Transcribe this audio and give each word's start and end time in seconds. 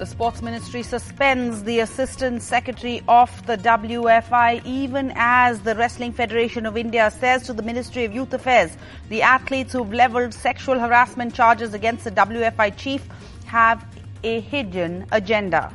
The 0.00 0.06
Sports 0.06 0.40
Ministry 0.40 0.82
suspends 0.82 1.62
the 1.64 1.80
Assistant 1.80 2.40
Secretary 2.40 3.02
of 3.06 3.30
the 3.46 3.58
WFI 3.58 4.64
even 4.64 5.12
as 5.14 5.60
the 5.60 5.74
Wrestling 5.74 6.14
Federation 6.14 6.64
of 6.64 6.78
India 6.78 7.10
says 7.10 7.42
to 7.42 7.52
the 7.52 7.62
Ministry 7.62 8.06
of 8.06 8.14
Youth 8.14 8.32
Affairs 8.32 8.78
the 9.10 9.20
athletes 9.20 9.74
who've 9.74 9.92
levelled 9.92 10.32
sexual 10.32 10.78
harassment 10.78 11.34
charges 11.34 11.74
against 11.74 12.04
the 12.04 12.12
WFI 12.12 12.74
chief 12.78 13.06
have 13.44 13.84
a 14.24 14.40
hidden 14.40 15.04
agenda. 15.12 15.70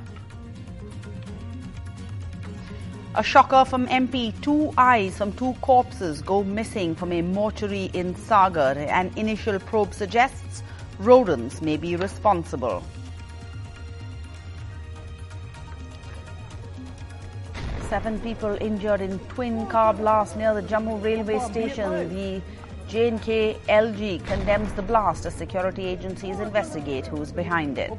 A 3.13 3.21
shocker 3.21 3.63
from 3.63 3.85
MP. 3.89 4.33
Two 4.41 4.73
eyes 4.75 5.19
from 5.19 5.33
two 5.33 5.53
corpses 5.61 6.23
go 6.23 6.43
missing 6.43 6.95
from 6.95 7.11
a 7.11 7.21
mortuary 7.21 7.91
in 7.93 8.15
Sagar. 8.15 8.71
An 8.71 9.11
initial 9.17 9.59
probe 9.59 9.93
suggests 9.93 10.63
rodents 10.97 11.61
may 11.61 11.77
be 11.77 11.95
responsible. 11.95 12.83
Seven 17.89 18.19
people 18.19 18.57
injured 18.61 19.01
in 19.01 19.19
twin 19.29 19.67
car 19.67 19.93
blast 19.93 20.35
near 20.35 20.53
the 20.55 20.61
Jammu 20.63 21.03
railway 21.03 21.37
station. 21.39 22.09
The 22.09 22.41
J&K 22.87 23.57
LG 23.67 24.25
condemns 24.25 24.73
the 24.73 24.81
blast 24.81 25.25
as 25.25 25.35
security 25.35 25.85
agencies 25.85 26.39
investigate 26.39 27.05
who's 27.05 27.31
behind 27.31 27.77
it. 27.77 27.91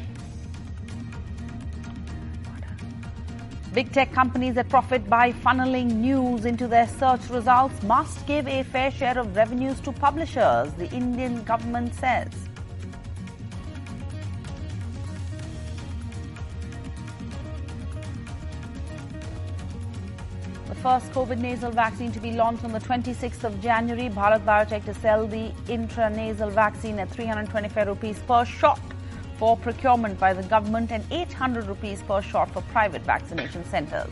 Big 3.72 3.90
tech 3.90 4.12
companies 4.12 4.54
that 4.54 4.68
profit 4.68 5.08
by 5.08 5.32
funneling 5.32 5.94
news 5.94 6.44
into 6.44 6.68
their 6.68 6.86
search 6.86 7.28
results 7.30 7.82
must 7.82 8.26
give 8.26 8.46
a 8.46 8.62
fair 8.64 8.90
share 8.90 9.18
of 9.18 9.34
revenues 9.34 9.80
to 9.80 9.90
publishers, 9.90 10.72
the 10.74 10.88
Indian 10.90 11.42
government 11.42 11.94
says. 11.94 12.28
The 20.72 20.80
first 20.80 21.12
COVID 21.12 21.36
nasal 21.36 21.70
vaccine 21.70 22.12
to 22.12 22.18
be 22.18 22.32
launched 22.32 22.64
on 22.64 22.72
the 22.72 22.78
26th 22.80 23.44
of 23.44 23.60
January. 23.60 24.08
Bharat 24.08 24.42
Biotech 24.42 24.86
to 24.86 24.94
sell 24.94 25.26
the 25.26 25.50
intranasal 25.66 26.50
vaccine 26.50 26.98
at 26.98 27.10
325 27.10 27.86
rupees 27.88 28.18
per 28.26 28.46
shot 28.46 28.80
for 29.36 29.54
procurement 29.58 30.18
by 30.18 30.32
the 30.32 30.42
government 30.44 30.90
and 30.90 31.04
800 31.10 31.66
rupees 31.66 32.02
per 32.08 32.22
shot 32.22 32.50
for 32.52 32.62
private 32.72 33.02
vaccination 33.02 33.66
centres. 33.66 34.08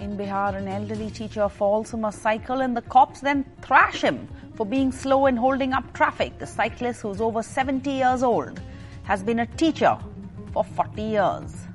In 0.00 0.18
Bihar, 0.18 0.56
an 0.56 0.66
elderly 0.66 1.08
teacher 1.08 1.48
falls 1.48 1.92
from 1.92 2.06
a 2.06 2.10
cycle 2.10 2.62
and 2.62 2.76
the 2.76 2.82
cops 2.82 3.20
then 3.20 3.44
thrash 3.62 4.00
him 4.00 4.26
for 4.56 4.66
being 4.66 4.90
slow 4.90 5.26
and 5.26 5.38
holding 5.38 5.72
up 5.72 5.92
traffic. 5.92 6.40
The 6.40 6.46
cyclist, 6.48 7.02
who's 7.02 7.20
over 7.20 7.44
70 7.44 7.88
years 7.88 8.24
old, 8.24 8.60
has 9.04 9.22
been 9.22 9.38
a 9.38 9.46
teacher 9.46 9.96
for 10.52 10.64
40 10.64 11.02
years. 11.02 11.67